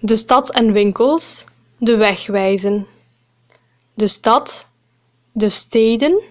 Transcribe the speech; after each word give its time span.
De 0.00 0.16
stad 0.16 0.50
en 0.50 0.72
winkels 0.72 1.44
de 1.78 1.96
weg 1.96 2.26
wijzen. 2.26 2.86
De 3.94 4.06
stad, 4.06 4.68
de 5.32 5.48
steden, 5.48 6.22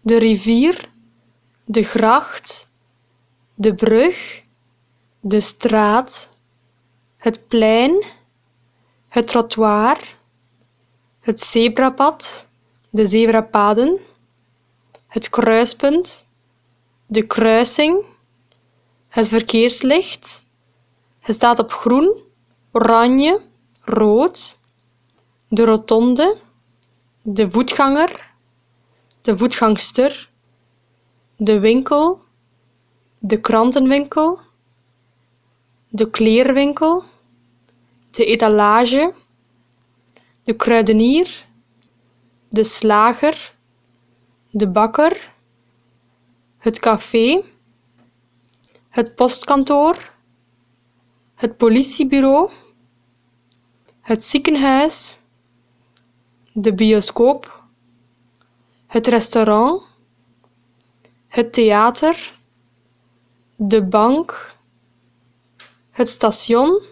de 0.00 0.18
rivier, 0.18 0.90
de 1.64 1.82
gracht, 1.82 2.68
de 3.54 3.74
brug, 3.74 4.42
de 5.20 5.40
straat, 5.40 6.30
het 7.16 7.48
plein, 7.48 8.04
het 9.08 9.26
trottoir, 9.26 9.98
het 11.20 11.40
zebrapad, 11.40 12.48
de 12.90 13.06
zebrapaden, 13.06 14.00
het 15.06 15.30
kruispunt, 15.30 16.26
de 17.06 17.26
kruising, 17.26 18.04
het 19.08 19.28
verkeerslicht. 19.28 20.44
Het 21.20 21.34
staat 21.34 21.58
op 21.58 21.72
groen, 21.72 22.25
oranje, 22.76 23.40
rood, 23.84 24.58
de 25.48 25.64
rotonde, 25.64 26.36
de 27.22 27.50
voetganger, 27.50 28.34
de 29.20 29.36
voetgangster, 29.36 30.30
de 31.36 31.58
winkel, 31.58 32.20
de 33.18 33.40
krantenwinkel, 33.40 34.38
de 35.88 36.10
kleerwinkel, 36.10 37.04
de 38.10 38.24
etalage, 38.24 39.12
de 40.42 40.56
kruidenier, 40.56 41.46
de 42.48 42.64
slager, 42.64 43.54
de 44.50 44.68
bakker, 44.68 45.34
het 46.58 46.78
café, 46.78 47.42
het 48.88 49.14
postkantoor, 49.14 50.14
het 51.34 51.56
politiebureau, 51.56 52.50
het 54.06 54.24
ziekenhuis, 54.24 55.18
de 56.52 56.74
bioscoop, 56.74 57.64
het 58.86 59.06
restaurant, 59.06 59.82
het 61.28 61.52
theater, 61.52 62.38
de 63.56 63.84
bank, 63.84 64.56
het 65.90 66.08
station, 66.08 66.82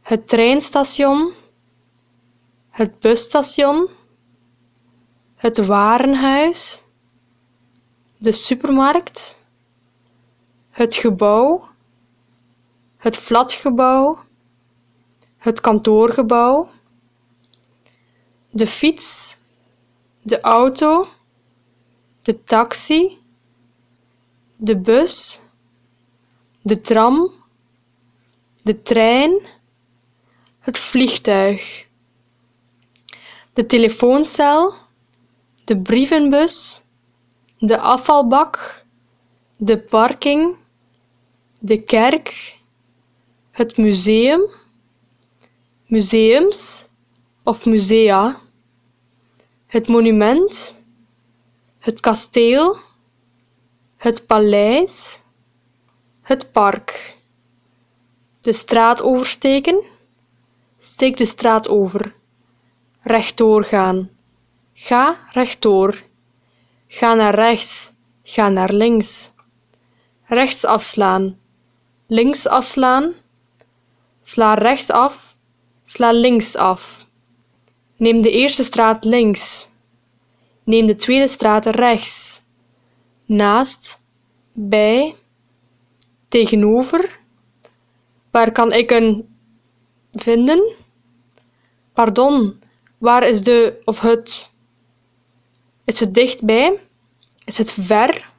het 0.00 0.28
treinstation, 0.28 1.32
het 2.70 2.98
busstation, 2.98 3.88
het 5.34 5.66
warenhuis, 5.66 6.82
de 8.18 8.32
supermarkt, 8.32 9.44
het 10.70 10.94
gebouw, 10.94 11.68
het 12.96 13.16
flatgebouw, 13.16 14.28
het 15.40 15.60
kantoorgebouw, 15.60 16.68
de 18.50 18.66
fiets, 18.66 19.36
de 20.22 20.40
auto, 20.40 21.08
de 22.22 22.44
taxi, 22.44 23.18
de 24.56 24.76
bus, 24.76 25.40
de 26.62 26.80
tram, 26.80 27.32
de 28.62 28.82
trein, 28.82 29.40
het 30.58 30.78
vliegtuig, 30.78 31.86
de 33.52 33.66
telefooncel, 33.66 34.74
de 35.64 35.78
brievenbus, 35.78 36.82
de 37.58 37.78
afvalbak, 37.78 38.84
de 39.56 39.78
parking, 39.78 40.56
de 41.58 41.82
kerk, 41.82 42.58
het 43.50 43.76
museum, 43.76 44.58
museums 45.90 46.86
of 47.42 47.66
musea, 47.66 48.38
het 49.66 49.88
monument, 49.88 50.74
het 51.78 52.00
kasteel, 52.00 52.76
het 53.96 54.26
paleis, 54.26 55.20
het 56.22 56.52
park, 56.52 57.16
de 58.40 58.52
straat 58.52 59.02
oversteken, 59.02 59.84
steek 60.78 61.16
de 61.16 61.24
straat 61.24 61.68
over, 61.68 62.14
rechtdoor 63.00 63.64
gaan, 63.64 64.10
ga 64.72 65.18
rechtdoor, 65.32 66.02
ga 66.86 67.14
naar 67.14 67.34
rechts, 67.34 67.92
ga 68.22 68.48
naar 68.48 68.72
links, 68.72 69.30
rechts 70.24 70.64
afslaan, 70.64 71.38
links 72.06 72.46
afslaan, 72.46 73.12
sla 74.20 74.54
rechts 74.54 74.90
af, 74.90 75.29
sla 75.90 76.12
links 76.12 76.56
af. 76.56 77.06
Neem 77.96 78.22
de 78.22 78.30
eerste 78.30 78.64
straat 78.64 79.04
links. 79.04 79.68
Neem 80.64 80.86
de 80.86 80.94
tweede 80.94 81.28
straat 81.28 81.66
rechts. 81.66 82.40
Naast, 83.24 83.98
bij, 84.52 85.14
tegenover. 86.28 87.18
Waar 88.30 88.52
kan 88.52 88.72
ik 88.72 88.90
een 88.90 89.36
vinden? 90.12 90.74
Pardon, 91.92 92.60
waar 92.98 93.26
is 93.28 93.42
de 93.42 93.80
of 93.84 94.00
het? 94.00 94.50
Is 95.84 96.00
het 96.00 96.14
dichtbij? 96.14 96.78
Is 97.44 97.58
het 97.58 97.72
ver? 97.72 98.32